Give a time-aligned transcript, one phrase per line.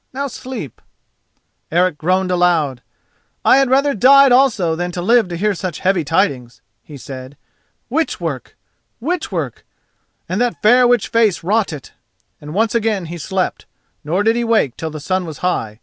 [0.13, 0.81] Now sleep!"
[1.71, 2.81] Eric groaned aloud.
[3.45, 7.37] "I had rather died also than live to hear such heavy tidings," he said.
[7.87, 8.57] "Witch work!
[8.99, 9.63] witch work!
[10.27, 11.93] and that fair witch face wrought it."
[12.41, 13.67] And once again he slept,
[14.03, 15.79] nor did he wake till the sun was high.